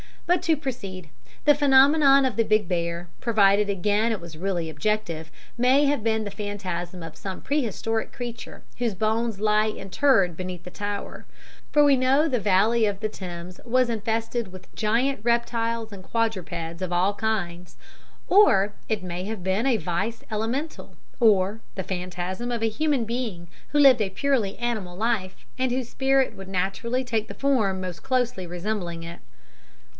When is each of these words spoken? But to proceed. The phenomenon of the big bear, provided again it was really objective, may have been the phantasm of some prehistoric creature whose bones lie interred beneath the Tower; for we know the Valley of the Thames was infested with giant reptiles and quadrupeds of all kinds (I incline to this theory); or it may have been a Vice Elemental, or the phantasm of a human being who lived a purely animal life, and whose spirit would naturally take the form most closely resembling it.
But 0.25 0.41
to 0.43 0.55
proceed. 0.55 1.09
The 1.45 1.53
phenomenon 1.53 2.23
of 2.25 2.37
the 2.37 2.45
big 2.45 2.67
bear, 2.69 3.09
provided 3.19 3.69
again 3.69 4.13
it 4.13 4.21
was 4.21 4.37
really 4.37 4.69
objective, 4.69 5.29
may 5.57 5.85
have 5.85 6.03
been 6.05 6.23
the 6.23 6.31
phantasm 6.31 7.03
of 7.03 7.17
some 7.17 7.41
prehistoric 7.41 8.13
creature 8.13 8.63
whose 8.79 8.95
bones 8.95 9.41
lie 9.41 9.67
interred 9.67 10.37
beneath 10.37 10.63
the 10.63 10.71
Tower; 10.71 11.25
for 11.71 11.83
we 11.83 11.97
know 11.97 12.27
the 12.27 12.39
Valley 12.39 12.85
of 12.87 13.01
the 13.01 13.09
Thames 13.09 13.59
was 13.65 13.89
infested 13.89 14.51
with 14.53 14.73
giant 14.73 15.19
reptiles 15.21 15.91
and 15.91 16.01
quadrupeds 16.01 16.81
of 16.81 16.93
all 16.93 17.13
kinds 17.13 17.27
(I 17.51 17.53
incline 17.59 17.65
to 17.65 17.65
this 17.65 17.73
theory); 17.75 18.39
or 18.47 18.73
it 18.87 19.03
may 19.03 19.25
have 19.25 19.43
been 19.43 19.67
a 19.67 19.77
Vice 19.77 20.23
Elemental, 20.31 20.95
or 21.19 21.59
the 21.75 21.83
phantasm 21.83 22.51
of 22.51 22.63
a 22.63 22.69
human 22.69 23.03
being 23.05 23.49
who 23.67 23.79
lived 23.79 24.01
a 24.01 24.09
purely 24.09 24.57
animal 24.57 24.97
life, 24.97 25.45
and 25.59 25.71
whose 25.71 25.89
spirit 25.89 26.33
would 26.35 26.47
naturally 26.49 27.03
take 27.03 27.27
the 27.27 27.35
form 27.35 27.81
most 27.81 28.01
closely 28.01 28.47
resembling 28.47 29.03
it. 29.03 29.19